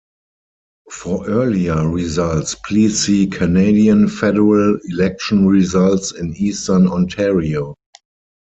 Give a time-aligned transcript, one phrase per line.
[0.91, 7.75] For earlier results, please see Canadian federal election results in Eastern Ontario.